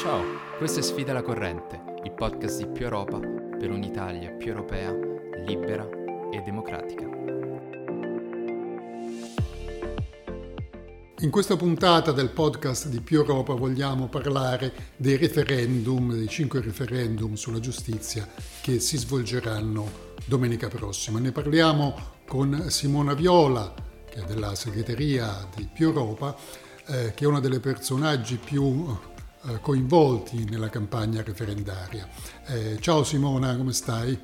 [0.00, 0.24] Ciao,
[0.56, 4.96] questo è Sfida la Corrente, il podcast di Più Europa per un'Italia più europea,
[5.44, 5.86] libera
[6.32, 7.04] e democratica.
[11.18, 17.34] In questa puntata del podcast di Più Europa vogliamo parlare dei referendum, dei cinque referendum
[17.34, 18.26] sulla giustizia
[18.62, 21.18] che si svolgeranno domenica prossima.
[21.18, 21.94] Ne parliamo
[22.26, 23.74] con Simona Viola,
[24.08, 26.34] che è della segreteria di Più Europa,
[26.86, 28.96] eh, che è uno dei personaggi più
[29.60, 32.06] coinvolti nella campagna referendaria.
[32.46, 34.18] Eh, ciao Simona, come stai?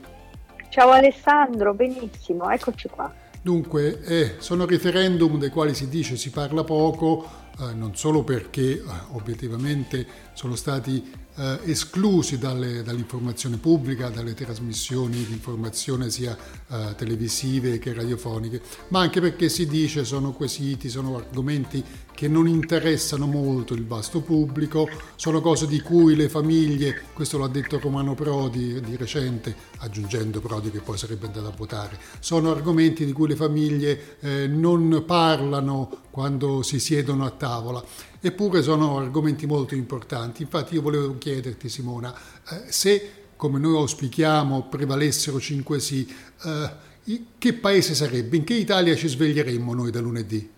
[0.69, 3.13] Ciao Alessandro, benissimo, eccoci qua.
[3.41, 7.25] Dunque, eh, sono referendum dei quali si dice si parla poco,
[7.61, 8.83] eh, non solo perché eh,
[9.13, 16.37] obiettivamente sono stati eh, esclusi dalle, dall'informazione pubblica, dalle trasmissioni di informazione sia
[16.69, 21.85] eh, televisive che radiofoniche, ma anche perché si dice sono quesiti, sono argomenti
[22.17, 27.47] che non interessano molto il vasto pubblico, sono cose di cui le famiglie, questo l'ha
[27.47, 33.05] detto Romano Prodi di recente, aggiungendo Prodi che poi sarebbe andato a votare, sono argomenti
[33.05, 37.85] di cui le famiglie eh, non parlano quando si siedono a tavola
[38.21, 40.43] eppure sono argomenti molto importanti.
[40.43, 42.15] Infatti io volevo chiederti Simona,
[42.51, 46.07] eh, se come noi auspichiamo prevalessero cinque sì,
[46.45, 48.37] eh, che paese sarebbe?
[48.37, 50.55] In che Italia ci sveglieremmo noi da lunedì?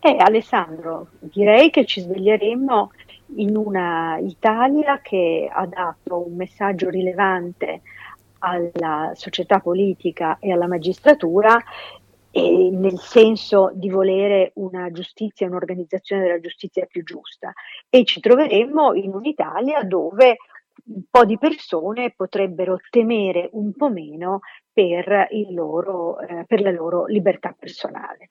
[0.00, 2.90] Eh, Alessandro, direi che ci sveglieremmo
[3.36, 7.82] in una Italia che ha dato un messaggio rilevante
[8.40, 11.62] alla società politica e alla magistratura
[12.32, 17.52] e nel senso di volere una giustizia, un'organizzazione della giustizia più giusta
[17.90, 20.36] e ci troveremmo in un'Italia dove
[20.84, 24.40] un po' di persone potrebbero temere un po' meno
[24.72, 28.30] per, loro, eh, per la loro libertà personale.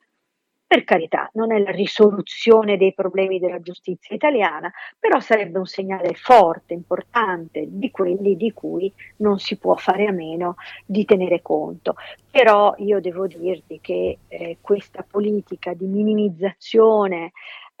[0.72, 6.14] Per carità, non è la risoluzione dei problemi della giustizia italiana, però sarebbe un segnale
[6.14, 10.54] forte, importante, di quelli di cui non si può fare a meno
[10.86, 11.96] di tenere conto.
[12.30, 17.32] Però io devo dirti che eh, questa politica di minimizzazione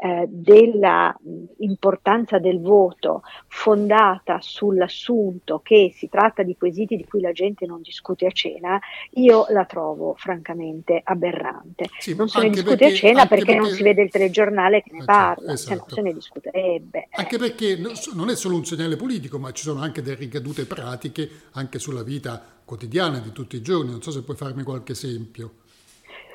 [0.04, 7.66] eh, dell'importanza del voto fondata sull'assunto che si tratta di quesiti di cui la gente
[7.66, 8.80] non discute a cena,
[9.10, 11.88] io la trovo francamente aberrante.
[12.00, 14.82] Sì, non se ne discute perché, a cena perché, perché, non si vede il telegiornale
[14.82, 15.70] che ne esatto, parla, esatto.
[15.70, 17.06] se no se ne discuterebbe.
[17.12, 21.30] Anche perché non è solo un segnale politico, ma ci sono anche delle ricadute pratiche
[21.52, 23.92] anche sulla vita quotidiana di tutti i giorni.
[23.92, 25.60] Non so se puoi farmi qualche esempio.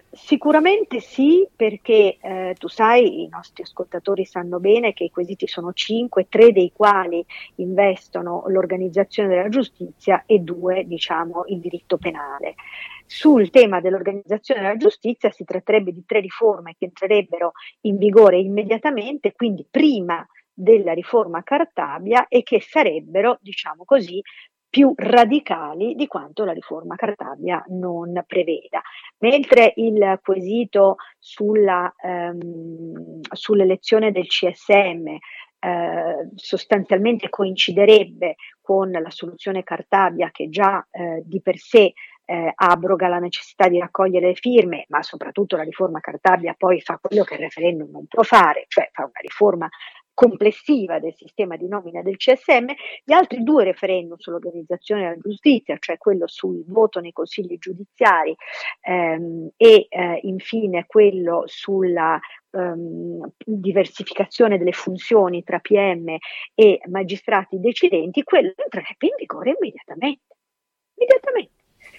[0.10, 5.74] Sicuramente sì, perché eh, tu sai, i nostri ascoltatori sanno bene che i quesiti sono
[5.74, 7.24] cinque, tre dei quali
[7.56, 12.56] investono l'organizzazione della giustizia e due, diciamo, il diritto penale.
[13.06, 17.52] Sul tema dell'organizzazione della giustizia si tratterebbe di tre riforme che entrerebbero
[17.82, 24.22] in vigore immediatamente, quindi prima della riforma Cartabia e che sarebbero, diciamo così,
[24.70, 28.82] più radicali di quanto la riforma Cartabia non preveda.
[29.20, 35.08] Mentre il quesito sulla, ehm, sull'elezione del CSM
[35.60, 41.94] eh, sostanzialmente coinciderebbe con la soluzione Cartabia che già eh, di per sé
[42.30, 47.00] eh, abroga la necessità di raccogliere le firme, ma soprattutto la riforma Cartabia poi fa
[47.02, 49.68] quello che il referendum non può fare, cioè fa una riforma
[50.18, 52.66] complessiva del sistema di nomina del CSM,
[53.04, 58.36] gli altri due referendum sull'organizzazione della giustizia, cioè quello sul voto nei consigli giudiziari
[58.82, 62.20] ehm, e eh, infine quello sulla
[62.50, 66.16] ehm, diversificazione delle funzioni tra PM
[66.56, 70.36] e magistrati decidenti, quello entrerebbe in vigore immediatamente.
[70.96, 71.57] Immediatamente.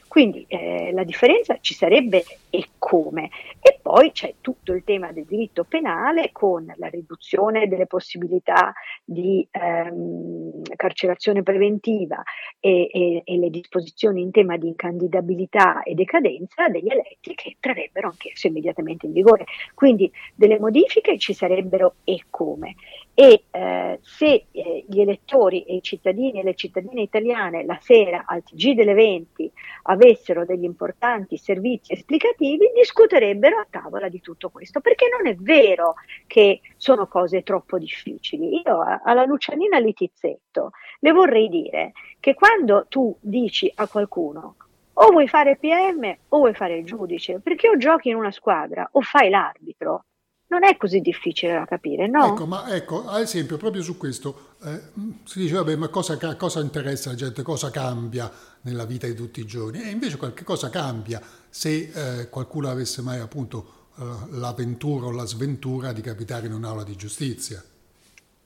[0.08, 3.30] Quindi eh, la differenza ci sarebbe e come.
[3.60, 8.72] E poi c'è tutto il tema del diritto penale con la riduzione delle possibilità
[9.04, 12.22] di ehm, carcerazione preventiva
[12.58, 18.08] e, e, e, le disposizioni in tema di incandidabilità e decadenza degli eletti che entrerebbero
[18.08, 19.44] anch'esse immediatamente in vigore.
[19.74, 22.74] Quindi delle modifiche ci sarebbero e come.
[23.14, 28.24] E eh, se eh, gli elettori e i cittadini e le cittadine italiane la sera
[28.26, 29.50] al TG delle 20
[29.98, 35.94] avessero degli importanti servizi esplicativi, discuterebbero a tavola di tutto questo, perché non è vero
[36.26, 38.62] che sono cose troppo difficili.
[38.64, 44.56] Io alla Lucianina Litizzetto le vorrei dire che quando tu dici a qualcuno
[45.00, 48.88] o vuoi fare PM o vuoi fare il giudice, perché o giochi in una squadra
[48.92, 50.04] o fai l'arbitro,
[50.48, 52.32] non è così difficile da capire, no?
[52.32, 54.80] Ecco, ma ecco, ad esempio, proprio su questo eh,
[55.24, 58.30] si dice, vabbè, ma cosa, cosa, interessa la gente, cosa cambia
[58.62, 59.82] nella vita di tutti i giorni?
[59.82, 65.26] E invece qualche cosa cambia se eh, qualcuno avesse mai appunto eh, l'avventura o la
[65.26, 67.62] sventura di capitare in un'aula di giustizia.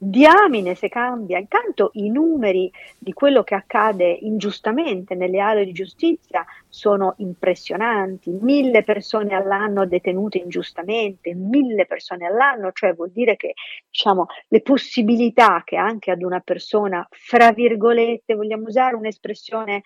[0.04, 1.38] Diamine se cambia.
[1.38, 8.82] Intanto i numeri di quello che accade ingiustamente nelle aree di giustizia sono impressionanti, mille
[8.82, 13.54] persone all'anno detenute ingiustamente, mille persone all'anno, cioè vuol dire che
[13.88, 19.82] diciamo, le possibilità che anche ad una persona, fra virgolette, vogliamo usare un'espressione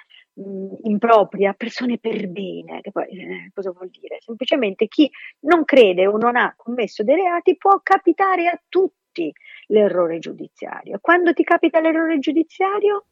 [0.82, 4.18] impropria, persone per bene, che poi eh, cosa vuol dire?
[4.20, 5.10] Semplicemente chi
[5.40, 9.32] non crede o non ha commesso dei reati può capitare a tutti
[9.66, 10.98] l'errore giudiziario.
[11.00, 13.04] Quando ti capita l'errore giudiziario,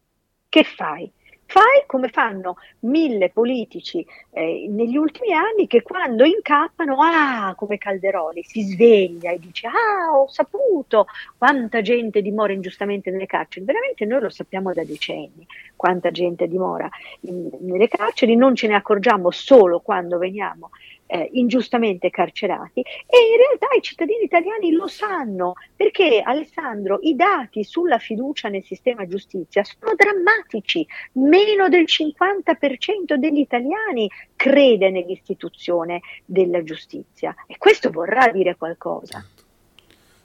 [0.49, 1.11] che fai?
[1.47, 8.43] Fai come fanno mille politici eh, negli ultimi anni che quando incappano, ah, come Calderoli,
[8.43, 11.07] si sveglia e dice, ah, ho saputo
[11.37, 13.65] quanta gente dimora ingiustamente nelle carceri.
[13.65, 15.47] Veramente noi lo sappiamo da decenni,
[15.77, 16.89] quanta gente dimora
[17.21, 20.71] in, nelle carceri, non ce ne accorgiamo solo quando veniamo
[21.07, 27.65] eh, ingiustamente carcerati e in realtà i cittadini italiani lo sanno perché Alessandro i dati
[27.65, 36.63] sulla fiducia nel sistema giustizia sono drammatici, meno del 50% degli italiani crede nell'istituzione della
[36.63, 37.35] giustizia.
[37.47, 39.25] E questo vorrà dire qualcosa.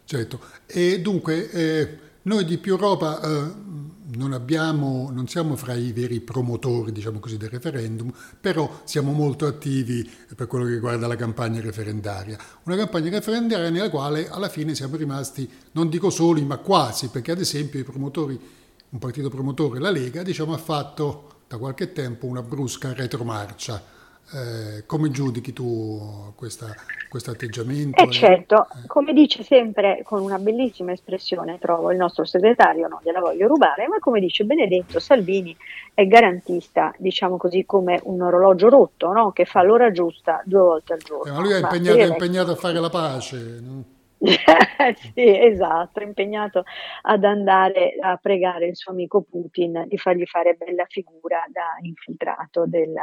[0.06, 5.92] Certo, e dunque eh, noi di Più Europa eh, non, abbiamo, non siamo fra i
[5.92, 11.16] veri promotori, diciamo così, del referendum, però siamo molto attivi per quello che riguarda la
[11.16, 12.38] campagna referendaria.
[12.64, 17.32] Una campagna referendaria nella quale alla fine siamo rimasti, non dico soli, ma quasi, perché
[17.32, 17.84] ad esempio
[18.92, 23.98] un partito promotore, la Lega, diciamo, ha fatto da qualche tempo una brusca retromarcia
[24.34, 26.66] eh, come giudichi tu questo
[27.32, 28.02] atteggiamento?
[28.02, 28.88] Eh certo, eh.
[28.88, 33.88] come dice sempre con una bellissima espressione, trovo il nostro segretario, non gliela voglio rubare,
[33.88, 35.56] ma come dice Benedetto Salvini
[35.94, 39.32] è garantista, diciamo così, come un orologio rotto, no?
[39.32, 41.32] che fa l'ora giusta due volte al giorno.
[41.32, 43.60] Eh, ma lui è impegnato, è impegnato a fare la pace.
[43.62, 43.84] No?
[45.14, 46.64] sì, esatto, impegnato
[47.04, 52.66] ad andare a pregare il suo amico Putin di fargli fare bella figura da infiltrato
[52.66, 52.94] del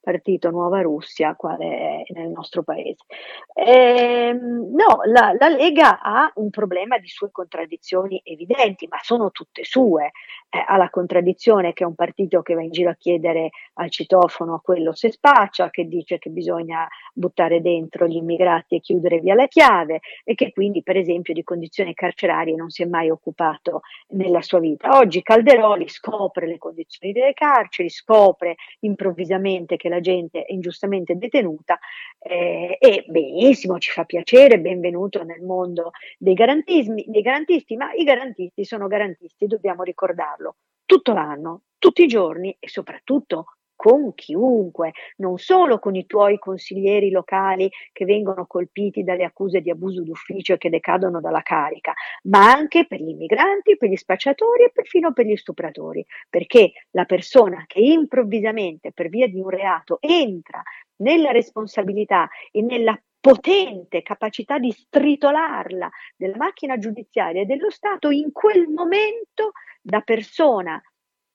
[0.00, 3.04] partito Nuova Russia, quale è nel nostro paese.
[3.52, 9.64] Ehm, no, la, la, Lega ha un problema di sue contraddizioni evidenti, ma sono tutte
[9.64, 10.12] sue.
[10.48, 13.90] Eh, ha la contraddizione che è un partito che va in giro a chiedere al
[13.90, 19.20] citofono a quello se spaccia, che dice che bisogna buttare dentro gli immigrati e chiudere
[19.20, 23.10] via la chiave e che quindi per esempio di condizioni carcerarie non si è mai
[23.10, 23.80] occupato
[24.10, 24.96] nella sua vita.
[24.96, 31.78] Oggi Calderoli scopre le condizioni delle carceri, scopre improvvisamente che la gente è ingiustamente detenuta
[32.20, 38.64] eh, e benissimo, ci fa piacere, benvenuto nel mondo dei, dei garantisti, ma i garantisti
[38.64, 40.54] sono garantisti, dobbiamo ricordarlo,
[40.86, 47.10] tutto l'anno, tutti i giorni e soprattutto con chiunque, non solo con i tuoi consiglieri
[47.10, 51.92] locali che vengono colpiti dalle accuse di abuso d'ufficio e che decadono dalla carica,
[52.22, 57.04] ma anche per gli immigranti, per gli spacciatori e perfino per gli stupratori, perché la
[57.04, 60.62] persona che improvvisamente per via di un reato entra
[61.02, 68.32] nella responsabilità e nella potente capacità di stritolarla della macchina giudiziaria e dello Stato, in
[68.32, 69.52] quel momento
[69.82, 70.82] da persona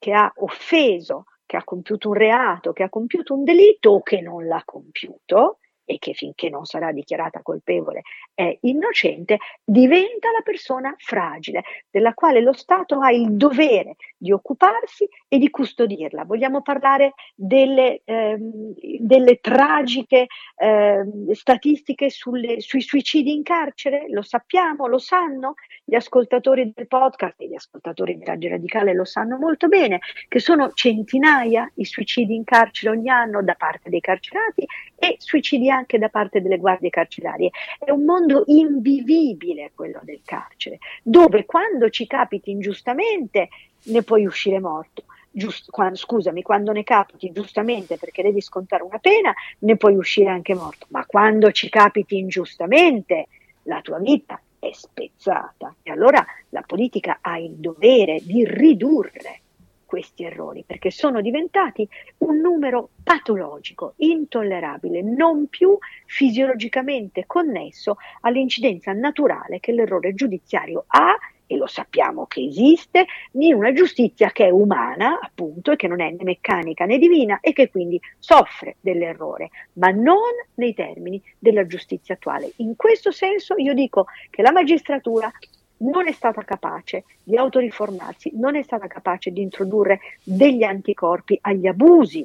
[0.00, 4.20] che ha offeso che ha compiuto un reato, che ha compiuto un delitto o che
[4.20, 8.02] non l'ha compiuto e che finché non sarà dichiarata colpevole
[8.32, 15.08] è innocente, diventa la persona fragile, della quale lo Stato ha il dovere di occuparsi
[15.32, 16.24] e di custodirla.
[16.24, 24.06] Vogliamo parlare delle, ehm, delle tragiche ehm, statistiche sulle, sui suicidi in carcere?
[24.08, 25.54] Lo sappiamo, lo sanno?
[25.84, 30.40] Gli ascoltatori del podcast e gli ascoltatori di Radio Radicale lo sanno molto bene, che
[30.40, 34.66] sono centinaia i suicidi in carcere ogni anno da parte dei carcerati
[34.98, 37.50] e suicidi anche da parte delle guardie carcerarie.
[37.78, 43.48] È un mondo invivibile quello del carcere, dove quando ci capiti ingiustamente
[43.84, 45.04] ne puoi uscire morto.
[45.32, 50.28] Giust, quando, scusami, quando ne capiti giustamente perché devi scontare una pena, ne puoi uscire
[50.28, 53.28] anche morto, ma quando ci capiti ingiustamente,
[53.64, 55.74] la tua vita è spezzata.
[55.82, 59.40] E allora la politica ha il dovere di ridurre
[59.90, 69.58] questi errori perché sono diventati un numero patologico, intollerabile, non più fisiologicamente connesso all'incidenza naturale
[69.58, 71.16] che l'errore giudiziario ha
[71.50, 76.00] e lo sappiamo che esiste, in una giustizia che è umana, appunto, e che non
[76.00, 81.66] è né meccanica né divina e che quindi soffre dell'errore, ma non nei termini della
[81.66, 82.52] giustizia attuale.
[82.58, 85.28] In questo senso io dico che la magistratura
[85.78, 91.66] non è stata capace di autoriformarsi, non è stata capace di introdurre degli anticorpi agli
[91.66, 92.24] abusi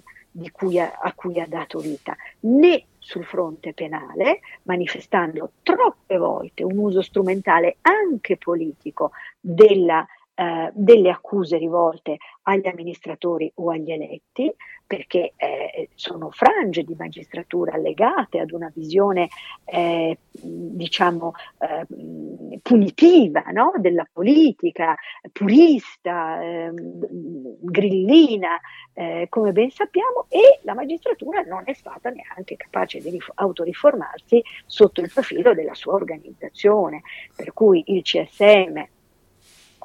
[0.51, 6.77] cui ha, a cui ha dato vita, né sul fronte penale, manifestando troppe volte un
[6.77, 14.54] uso strumentale anche politico della eh, delle accuse rivolte agli amministratori o agli eletti,
[14.86, 19.30] perché eh, sono frange di magistratura legate ad una visione,
[19.63, 23.74] eh, diciamo, eh, punitiva no?
[23.77, 24.96] della politica,
[25.32, 28.60] purista, ehm, grillina,
[28.94, 34.44] eh, come ben sappiamo, e la magistratura non è stata neanche capace di rif- autoriformarsi
[34.65, 37.01] sotto il profilo della sua organizzazione,
[37.36, 38.84] per cui il CSM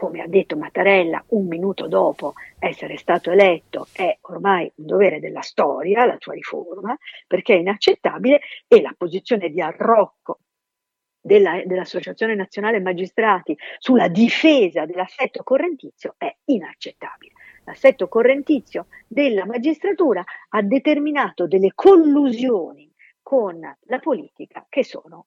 [0.00, 5.42] come ha detto Mattarella un minuto dopo essere stato eletto, è ormai un dovere della
[5.42, 10.38] storia, la sua riforma, perché è inaccettabile e la posizione di arrocco
[11.20, 17.32] della, dell'Associazione Nazionale Magistrati sulla difesa dell'assetto correntizio è inaccettabile.
[17.66, 22.90] L'assetto correntizio della magistratura ha determinato delle collusioni
[23.20, 25.26] con la politica che sono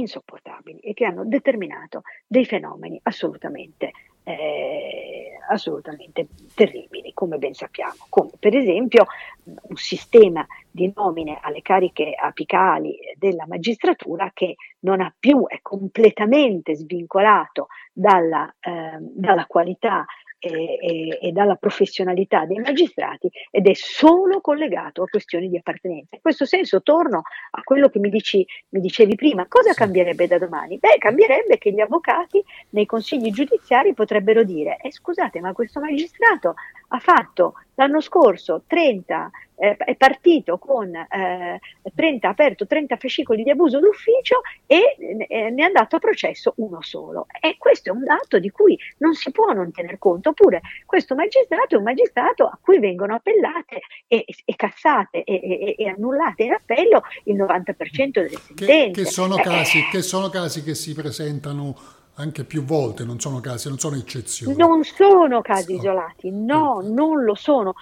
[0.00, 3.92] insopportabili e che hanno determinato dei fenomeni assolutamente,
[4.24, 9.06] eh, assolutamente terribili, come ben sappiamo, come per esempio
[9.44, 16.74] un sistema di nomine alle cariche apicali della magistratura che non ha più, è completamente
[16.74, 20.04] svincolato dalla, eh, dalla qualità
[20.40, 26.16] e, e, e, dalla professionalità dei magistrati ed è solo collegato a questioni di appartenenza.
[26.16, 30.38] In questo senso torno a quello che mi, dici, mi dicevi prima, cosa cambierebbe da
[30.38, 30.78] domani?
[30.78, 36.54] Beh, cambierebbe che gli avvocati nei consigli giudiziari potrebbero dire, eh, scusate, ma questo magistrato
[36.88, 39.30] ha fatto l'anno scorso 30
[39.60, 41.60] eh, è partito con eh,
[41.94, 46.80] 30, aperto 30 fascicoli di abuso d'ufficio e eh, ne è andato a processo uno
[46.80, 47.26] solo.
[47.40, 50.30] E questo è un dato di cui non si può non tener conto.
[50.30, 55.74] Oppure questo magistrato è un magistrato a cui vengono appellate e, e cassate e, e,
[55.76, 58.54] e, annullate in appello il 90% delle sentenze.
[58.54, 63.18] Che, che, sono eh, casi, che sono casi che si presentano anche più volte, non
[63.18, 64.54] sono casi, non sono eccezioni.
[64.56, 67.72] Non sono casi isolati, no, non lo sono.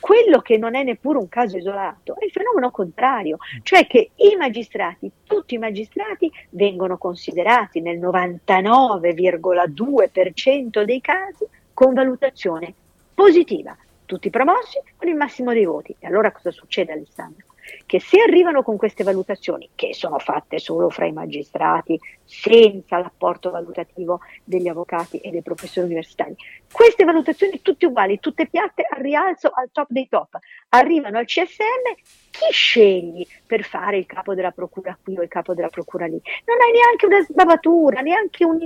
[0.00, 4.36] Quello che non è neppure un caso isolato è il fenomeno contrario, cioè che i
[4.36, 12.74] magistrati, tutti i magistrati, vengono considerati nel 99,2% dei casi con valutazione
[13.14, 13.74] positiva,
[14.04, 15.94] tutti promossi con il massimo dei voti.
[15.98, 17.45] E allora cosa succede Alessandro?
[17.86, 23.50] Che se arrivano con queste valutazioni, che sono fatte solo fra i magistrati, senza l'apporto
[23.50, 26.34] valutativo degli avvocati e dei professori universitari,
[26.72, 30.38] queste valutazioni tutte uguali, tutte piatte al rialzo, al top dei top,
[30.70, 31.94] arrivano al CSM,
[32.30, 36.20] chi scegli per fare il capo della procura qui o il capo della procura lì?
[36.44, 38.58] Non hai neanche una sbavatura, neanche un,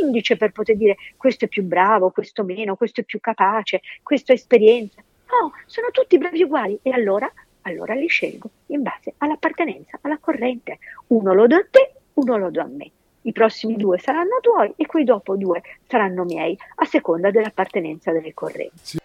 [0.00, 4.32] indice per poter dire questo è più bravo, questo meno, questo è più capace, questo
[4.32, 5.02] ha esperienza.
[5.32, 6.78] No, sono tutti bravi uguali.
[6.82, 7.30] E allora
[7.62, 10.78] allora li scelgo in base all'appartenenza, alla corrente.
[11.08, 12.90] Uno lo do a te, uno lo do a me.
[13.22, 18.34] I prossimi due saranno tuoi e quei dopo due saranno miei, a seconda dell'appartenenza delle
[18.34, 18.98] correnti.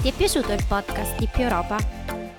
[0.00, 1.76] Ti è piaciuto il podcast di Più Europa?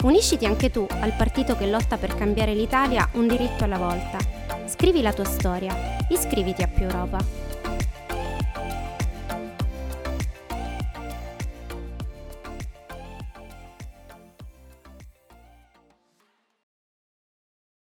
[0.03, 4.17] Unisciti anche tu al partito che lotta per cambiare l'Italia un diritto alla volta.
[4.67, 5.73] Scrivi la tua storia,
[6.09, 7.46] iscriviti a Più Europa.